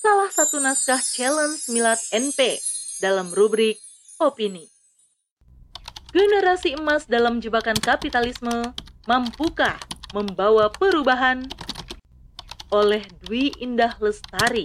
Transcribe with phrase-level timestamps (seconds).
[0.00, 2.56] salah satu naskah challenge Milad NP
[3.04, 3.76] dalam rubrik
[4.16, 4.64] Opini.
[6.16, 8.72] Generasi emas dalam jebakan kapitalisme
[9.04, 9.76] mampukah
[10.16, 11.44] membawa perubahan?
[12.72, 14.64] Oleh Dwi Indah Lestari.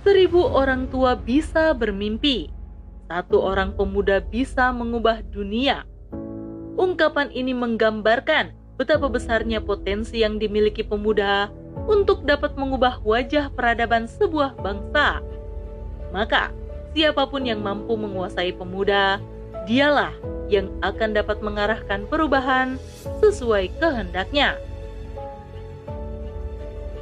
[0.00, 2.48] Seribu orang tua bisa bermimpi,
[3.04, 5.84] satu orang pemuda bisa mengubah dunia.
[6.80, 11.52] Ungkapan ini menggambarkan betapa besarnya potensi yang dimiliki pemuda
[11.86, 15.22] untuk dapat mengubah wajah peradaban sebuah bangsa.
[16.14, 16.52] Maka,
[16.92, 19.18] siapa pun yang mampu menguasai pemuda,
[19.64, 20.12] dialah
[20.52, 22.76] yang akan dapat mengarahkan perubahan
[23.24, 24.60] sesuai kehendaknya.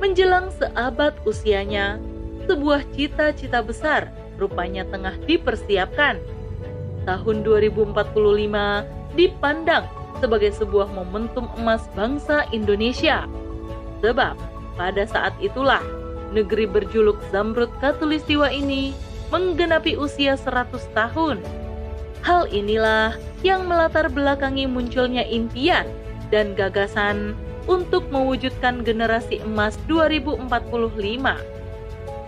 [0.00, 2.00] Menjelang seabad usianya,
[2.48, 4.08] sebuah cita-cita besar
[4.40, 6.16] rupanya tengah dipersiapkan.
[7.04, 9.84] Tahun 2045 dipandang
[10.20, 13.28] sebagai sebuah momentum emas bangsa Indonesia.
[14.00, 14.36] Sebab
[14.80, 15.84] pada saat itulah
[16.32, 18.96] negeri berjuluk Zamrud Katulistiwa ini
[19.28, 21.44] menggenapi usia 100 tahun.
[22.24, 23.12] Hal inilah
[23.44, 25.84] yang melatar belakangi munculnya impian
[26.32, 27.36] dan gagasan
[27.68, 30.48] untuk mewujudkan generasi emas 2045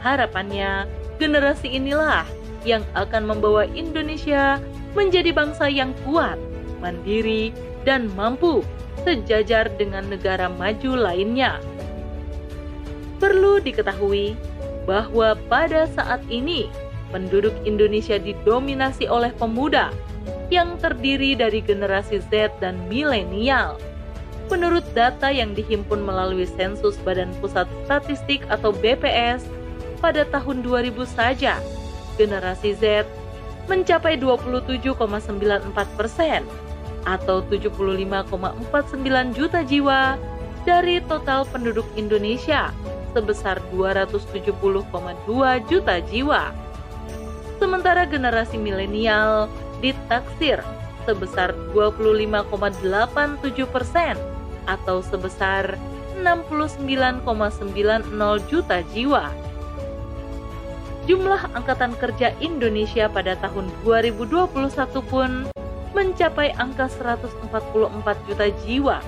[0.02, 0.90] Harapannya,
[1.22, 2.26] generasi inilah
[2.66, 4.58] yang akan membawa Indonesia
[4.98, 6.36] menjadi bangsa yang kuat,
[6.82, 7.54] mandiri,
[7.86, 8.66] dan mampu
[9.06, 11.62] sejajar dengan negara maju lainnya.
[13.22, 14.34] Perlu diketahui
[14.82, 16.66] bahwa pada saat ini
[17.14, 19.94] penduduk Indonesia didominasi oleh pemuda
[20.50, 23.78] yang terdiri dari generasi Z dan milenial.
[24.50, 29.46] Menurut data yang dihimpun melalui sensus Badan Pusat Statistik atau BPS,
[30.02, 31.62] pada tahun 2000 saja,
[32.18, 33.06] generasi Z
[33.70, 34.98] mencapai 27,94
[35.94, 36.42] persen
[37.06, 40.18] atau 75,49 juta jiwa
[40.66, 42.74] dari total penduduk Indonesia
[43.12, 44.56] sebesar 270,2
[45.68, 46.52] juta jiwa.
[47.60, 49.46] Sementara generasi milenial
[49.78, 50.64] ditaksir
[51.06, 54.16] sebesar 25,87 persen
[54.66, 55.78] atau sebesar
[56.22, 57.22] 69,90
[58.50, 59.30] juta jiwa
[61.06, 65.30] jumlah angkatan kerja Indonesia pada tahun 2021 pun
[65.92, 68.98] mencapai angka 144 juta jiwa.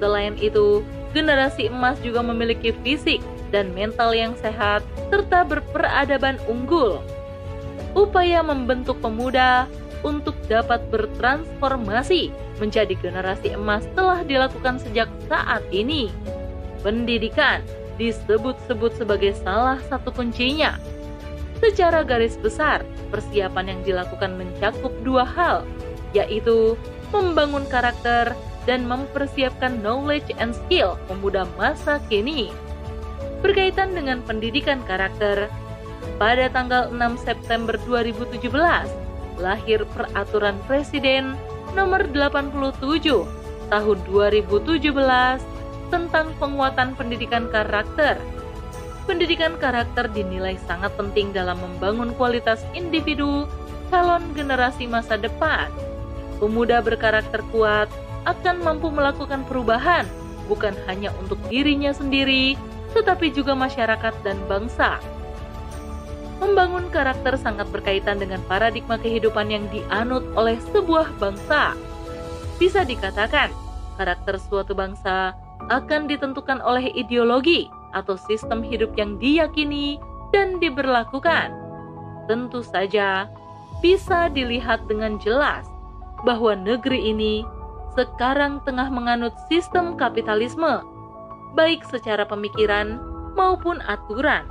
[0.00, 3.20] Selain itu, generasi emas juga memiliki fisik
[3.50, 4.80] dan mental yang sehat
[5.10, 7.02] serta berperadaban unggul.
[7.92, 9.66] Upaya membentuk pemuda
[10.00, 16.08] untuk dapat bertransformasi menjadi generasi emas telah dilakukan sejak saat ini.
[16.80, 17.60] Pendidikan
[18.00, 20.80] disebut-sebut sebagai salah satu kuncinya.
[21.60, 25.68] Secara garis besar, persiapan yang dilakukan mencakup dua hal,
[26.16, 26.74] yaitu
[27.12, 28.32] membangun karakter
[28.64, 32.48] dan mempersiapkan knowledge and skill pemuda masa kini.
[33.44, 35.52] Berkaitan dengan pendidikan karakter,
[36.16, 38.48] pada tanggal 6 September 2017,
[39.40, 41.36] lahir Peraturan Presiden
[41.72, 42.60] Nomor 87
[43.70, 44.90] Tahun 2017
[45.90, 48.18] tentang penguatan pendidikan karakter.
[49.10, 53.42] Pendidikan karakter dinilai sangat penting dalam membangun kualitas individu
[53.90, 55.66] calon generasi masa depan.
[56.38, 57.90] Pemuda berkarakter kuat
[58.22, 60.06] akan mampu melakukan perubahan,
[60.46, 62.54] bukan hanya untuk dirinya sendiri,
[62.94, 65.02] tetapi juga masyarakat dan bangsa.
[66.38, 71.74] Membangun karakter sangat berkaitan dengan paradigma kehidupan yang dianut oleh sebuah bangsa.
[72.62, 73.50] Bisa dikatakan,
[73.98, 75.34] karakter suatu bangsa
[75.66, 79.98] akan ditentukan oleh ideologi atau sistem hidup yang diyakini
[80.30, 81.50] dan diberlakukan.
[82.30, 83.26] Tentu saja,
[83.82, 85.66] bisa dilihat dengan jelas
[86.22, 87.42] bahwa negeri ini
[87.98, 90.84] sekarang tengah menganut sistem kapitalisme,
[91.58, 93.02] baik secara pemikiran
[93.34, 94.46] maupun aturan.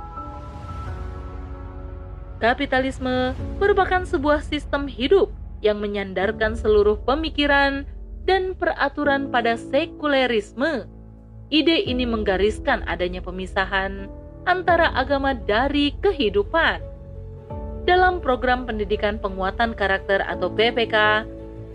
[2.40, 5.28] Kapitalisme merupakan sebuah sistem hidup
[5.60, 7.84] yang menyandarkan seluruh pemikiran
[8.24, 10.88] dan peraturan pada sekulerisme.
[11.50, 14.06] Ide ini menggariskan adanya pemisahan
[14.46, 16.78] antara agama dari kehidupan.
[17.90, 21.26] Dalam program pendidikan penguatan karakter atau PPK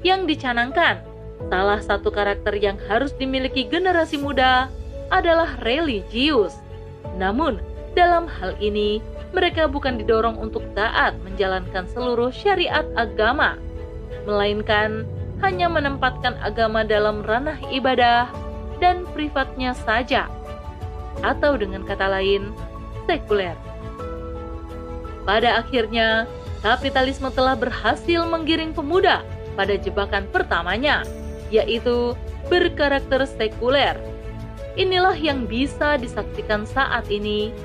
[0.08, 1.04] yang dicanangkan,
[1.52, 4.72] salah satu karakter yang harus dimiliki generasi muda
[5.12, 6.56] adalah religius.
[7.20, 7.60] Namun,
[8.00, 9.04] dalam hal ini
[9.36, 13.60] mereka bukan didorong untuk taat menjalankan seluruh syariat agama,
[14.24, 15.04] melainkan
[15.44, 18.32] hanya menempatkan agama dalam ranah ibadah
[18.80, 20.28] dan privatnya saja,
[21.24, 22.52] atau dengan kata lain,
[23.08, 23.56] sekuler.
[25.26, 26.30] Pada akhirnya,
[26.62, 29.26] kapitalisme telah berhasil menggiring pemuda
[29.58, 31.02] pada jebakan pertamanya,
[31.50, 32.14] yaitu
[32.52, 33.98] berkarakter sekuler.
[34.76, 37.56] Inilah yang bisa disaksikan saat ini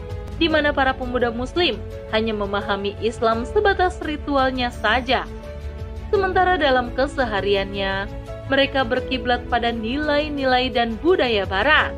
[0.40, 1.76] di mana para pemuda Muslim
[2.16, 5.28] hanya memahami Islam sebatas ritualnya saja.
[6.08, 8.08] Sementara dalam kesehariannya,
[8.50, 11.94] mereka berkiblat pada nilai-nilai dan budaya Barat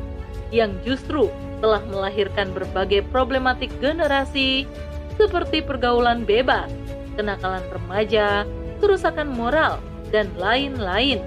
[0.52, 1.32] yang justru
[1.64, 4.68] telah melahirkan berbagai problematik generasi
[5.16, 6.68] seperti pergaulan bebas,
[7.16, 8.44] kenakalan remaja,
[8.84, 9.80] kerusakan moral,
[10.12, 11.24] dan lain-lain.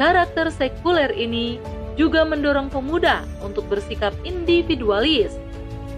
[0.00, 1.60] Karakter sekuler ini
[1.94, 5.36] juga mendorong pemuda untuk bersikap individualis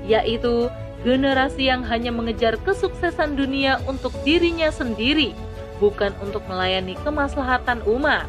[0.06, 0.69] yaitu
[1.02, 5.34] generasi yang hanya mengejar kesuksesan dunia untuk dirinya sendiri,
[5.78, 8.26] bukan untuk melayani kemaslahatan umat.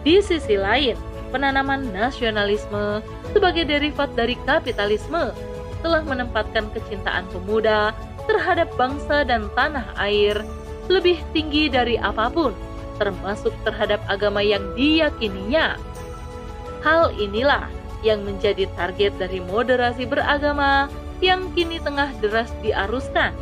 [0.00, 0.96] Di sisi lain,
[1.30, 5.32] penanaman nasionalisme sebagai derivat dari kapitalisme
[5.80, 7.92] telah menempatkan kecintaan pemuda
[8.28, 10.36] terhadap bangsa dan tanah air
[10.90, 12.52] lebih tinggi dari apa pun,
[12.98, 15.78] termasuk terhadap agama yang diyakininya.
[16.82, 17.68] Hal inilah
[18.00, 20.88] yang menjadi target dari moderasi beragama
[21.20, 23.36] yang kini tengah deras diaruskan.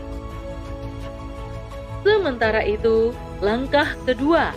[2.06, 3.10] Sementara itu,
[3.42, 4.54] langkah kedua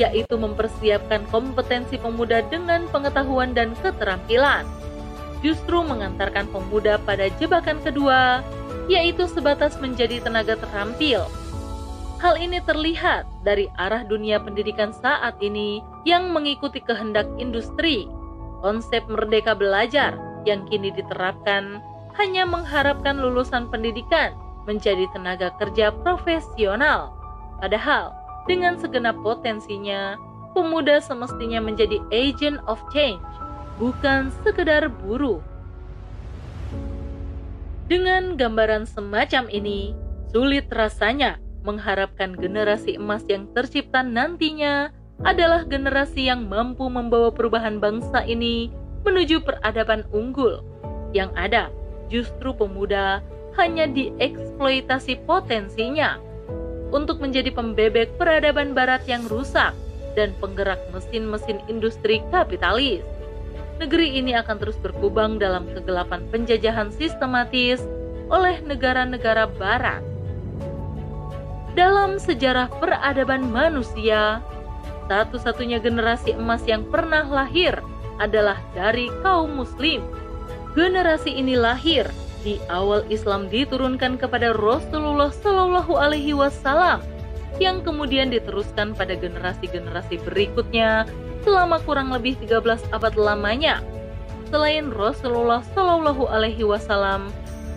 [0.00, 4.64] yaitu mempersiapkan kompetensi pemuda dengan pengetahuan dan keterampilan,
[5.44, 8.40] justru mengantarkan pemuda pada jebakan kedua,
[8.88, 11.28] yaitu sebatas menjadi tenaga terampil.
[12.22, 18.06] Hal ini terlihat dari arah dunia pendidikan saat ini yang mengikuti kehendak industri.
[18.62, 20.14] Konsep merdeka belajar
[20.46, 21.82] yang kini diterapkan
[22.14, 27.14] hanya mengharapkan lulusan pendidikan menjadi tenaga kerja profesional.
[27.58, 28.14] Padahal,
[28.46, 30.18] dengan segenap potensinya,
[30.52, 33.22] pemuda semestinya menjadi agent of change,
[33.78, 35.38] bukan sekedar buruh.
[37.86, 39.92] Dengan gambaran semacam ini,
[40.32, 44.90] sulit rasanya mengharapkan generasi emas yang tercipta nantinya
[45.22, 48.74] adalah generasi yang mampu membawa perubahan bangsa ini
[49.06, 50.62] menuju peradaban unggul.
[51.14, 51.62] Yang ada
[52.10, 53.22] justru pemuda
[53.56, 56.16] hanya dieksploitasi potensinya
[56.92, 59.72] untuk menjadi pembebek peradaban barat yang rusak
[60.12, 63.00] dan penggerak mesin-mesin industri kapitalis.
[63.80, 67.80] Negeri ini akan terus berkubang dalam kegelapan penjajahan sistematis
[68.28, 70.04] oleh negara-negara barat.
[71.72, 74.44] Dalam sejarah peradaban manusia,
[75.08, 77.80] satu-satunya generasi emas yang pernah lahir
[78.20, 80.04] adalah dari kaum muslim.
[80.76, 82.08] Generasi ini lahir
[82.42, 87.02] di awal Islam diturunkan kepada Rasulullah Shallallahu alaihi wasallam
[87.62, 91.06] yang kemudian diteruskan pada generasi-generasi berikutnya
[91.46, 93.82] selama kurang lebih 13 abad lamanya.
[94.50, 97.32] Selain Rasulullah Shallallahu alaihi wasallam,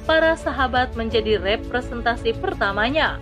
[0.06, 3.18] para sahabat menjadi representasi pertamanya.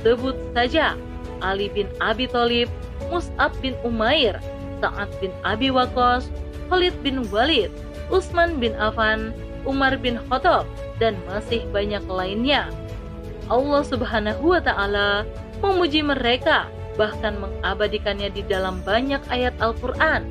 [0.00, 0.96] Sebut saja
[1.42, 2.70] Ali bin Abi Thalib,
[3.08, 4.38] Mus'ab bin Umair,
[4.80, 6.30] Sa'ad bin Abi Waqqas,
[6.70, 7.68] Khalid bin Walid,
[8.08, 9.34] Utsman bin Affan,
[9.68, 12.68] Umar bin Khattab, dan masih banyak lainnya.
[13.50, 15.26] Allah Subhanahu wa taala
[15.58, 20.26] memuji mereka bahkan mengabadikannya di dalam banyak ayat Al-Qur'an.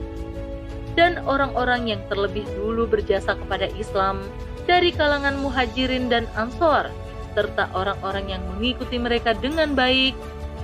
[0.94, 4.26] Dan orang-orang yang terlebih dulu berjasa kepada Islam
[4.68, 6.92] dari kalangan Muhajirin dan Ansor
[7.38, 10.18] serta orang-orang yang mengikuti mereka dengan baik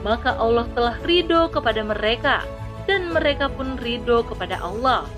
[0.05, 2.45] maka Allah telah ridho kepada mereka
[2.85, 5.09] dan mereka pun ridho kepada Allah.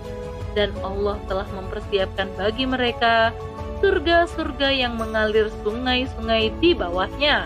[0.58, 3.30] Dan Allah telah mempersiapkan bagi mereka
[3.78, 7.46] surga-surga yang mengalir sungai-sungai di bawahnya.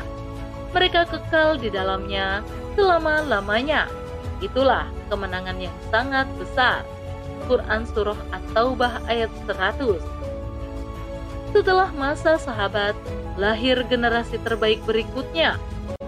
[0.71, 2.39] Mereka kekal di dalamnya
[2.79, 3.91] selama-lamanya.
[4.39, 6.87] Itulah kemenangan yang sangat besar.
[7.51, 9.99] Quran Surah At-Taubah ayat 100
[11.51, 12.95] Setelah masa sahabat,
[13.35, 15.59] lahir generasi terbaik berikutnya,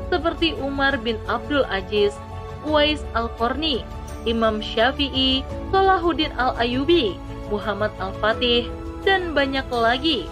[0.07, 2.15] seperti Umar bin Abdul Aziz,
[2.63, 3.83] Uwais Al-Qarni,
[4.23, 7.19] Imam Syafi'i, Salahuddin Al-Ayubi,
[7.51, 8.71] Muhammad Al-Fatih,
[9.03, 10.25] dan banyak lagi.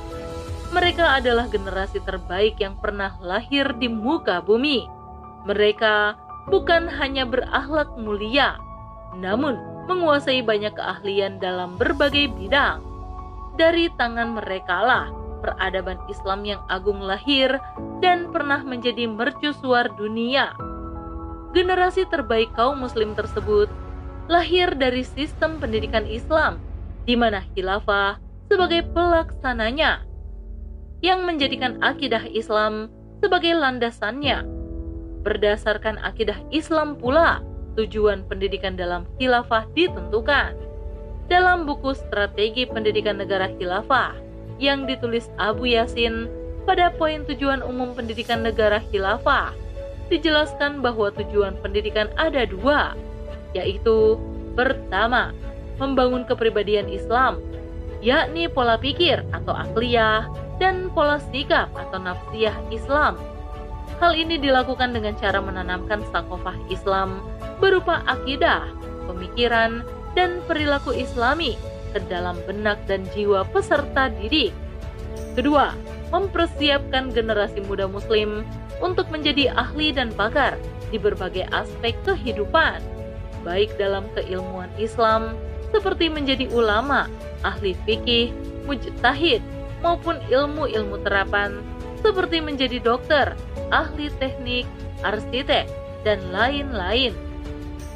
[0.72, 4.88] Mereka adalah generasi terbaik yang pernah lahir di muka bumi.
[5.44, 6.16] Mereka
[6.48, 8.56] bukan hanya berakhlak mulia,
[9.20, 9.60] namun
[9.92, 12.80] menguasai banyak keahlian dalam berbagai bidang.
[13.60, 15.12] Dari tangan mereka lah
[15.44, 17.60] peradaban Islam yang agung lahir
[18.00, 20.56] dan pernah menjadi mercusuar dunia.
[21.52, 23.68] Generasi terbaik kaum muslim tersebut
[24.32, 26.64] lahir dari sistem pendidikan Islam,
[27.04, 28.16] di mana khilafah
[28.48, 30.08] sebagai pelaksananya,
[31.04, 32.88] yang menjadikan akidah Islam
[33.20, 34.48] sebagai landasannya.
[35.28, 37.44] Berdasarkan akidah Islam pula,
[37.76, 40.56] tujuan pendidikan dalam khilafah ditentukan.
[41.28, 44.20] Dalam buku Strategi Pendidikan Negara Khilafah
[44.60, 46.28] yang ditulis Abu Yasin
[46.68, 49.56] pada poin tujuan umum pendidikan negara khilafah,
[50.12, 52.94] dijelaskan bahwa tujuan pendidikan ada dua,
[53.52, 54.20] yaitu
[54.54, 55.36] pertama,
[55.80, 57.42] membangun kepribadian Islam,
[58.04, 60.30] yakni pola pikir atau akliyah
[60.62, 63.18] dan pola sikap atau nafsiyah Islam.
[64.02, 67.22] Hal ini dilakukan dengan cara menanamkan sakofah Islam
[67.62, 68.66] berupa akidah,
[69.06, 69.86] pemikiran,
[70.18, 71.56] dan perilaku islami
[71.94, 74.52] ke dalam benak dan jiwa peserta didik.
[75.38, 75.72] Kedua,
[76.12, 78.44] mempersiapkan generasi muda muslim
[78.84, 80.60] untuk menjadi ahli dan pakar
[80.92, 82.84] di berbagai aspek kehidupan
[83.42, 85.38] baik dalam keilmuan Islam
[85.72, 87.08] seperti menjadi ulama,
[87.42, 88.36] ahli fikih,
[88.68, 89.42] mujtahid,
[89.82, 91.64] maupun ilmu-ilmu terapan
[92.02, 93.34] seperti menjadi dokter,
[93.70, 94.66] ahli teknik,
[95.06, 95.70] arsitek,
[96.02, 97.14] dan lain-lain.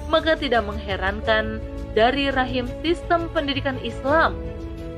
[0.09, 1.57] Maka tidak mengherankan
[1.97, 4.37] dari rahim sistem pendidikan Islam,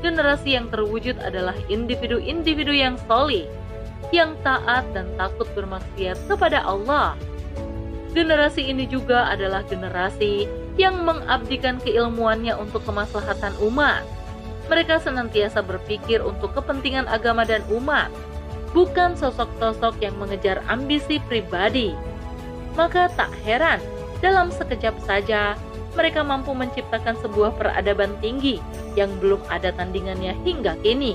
[0.04, 3.48] generasi yang terwujud adalah individu-individu yang solih,
[4.12, 7.16] yang taat dan takut bermaksiat kepada Allah
[8.18, 14.02] Generasi ini juga adalah generasi yang mengabdikan keilmuannya untuk kemaslahatan umat.
[14.74, 18.10] Mereka senantiasa berpikir untuk kepentingan agama dan umat,
[18.74, 21.94] bukan sosok-sosok yang mengejar ambisi pribadi.
[22.74, 23.78] Maka tak heran,
[24.18, 25.54] dalam sekejap saja
[25.94, 28.58] mereka mampu menciptakan sebuah peradaban tinggi
[28.98, 31.14] yang belum ada tandingannya hingga kini.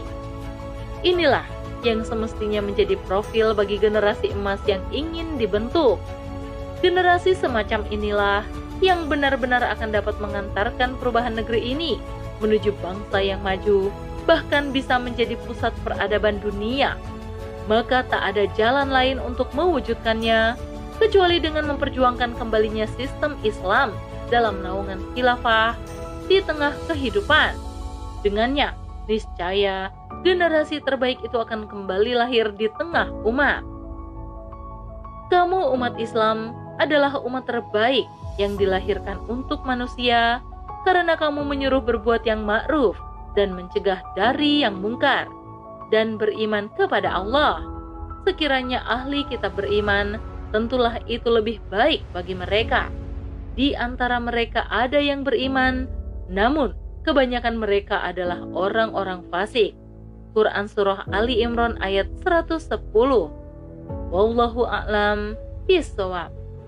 [1.02, 1.42] Inilah
[1.82, 5.98] yang semestinya menjadi profil bagi generasi emas yang ingin dibentuk.
[6.82, 8.42] Generasi semacam inilah
[8.82, 12.02] yang benar-benar akan dapat mengantarkan perubahan negeri ini
[12.42, 13.94] menuju bangsa yang maju,
[14.26, 16.98] bahkan bisa menjadi pusat peradaban dunia.
[17.70, 20.58] Maka tak ada jalan lain untuk mewujudkannya
[20.98, 23.94] kecuali dengan memperjuangkan kembalinya sistem Islam
[24.34, 25.78] dalam naungan khilafah
[26.26, 27.54] di tengah kehidupan.
[28.26, 28.74] Dengannya,
[29.06, 29.94] niscaya
[30.26, 33.62] generasi terbaik itu akan kembali lahir di tengah umat.
[35.30, 38.06] Kamu umat Islam adalah umat terbaik
[38.40, 40.42] yang dilahirkan untuk manusia
[40.82, 42.98] karena kamu menyuruh berbuat yang ma'ruf
[43.38, 45.30] dan mencegah dari yang mungkar
[45.94, 47.62] dan beriman kepada Allah.
[48.24, 50.18] Sekiranya ahli kita beriman,
[50.54, 52.88] tentulah itu lebih baik bagi mereka.
[53.52, 55.84] Di antara mereka ada yang beriman,
[56.32, 56.72] namun
[57.04, 59.76] kebanyakan mereka adalah orang-orang fasik.
[60.32, 62.72] Quran Surah Ali Imran ayat 110
[64.08, 65.36] Wallahu a'lam
[65.68, 66.41] bishawab.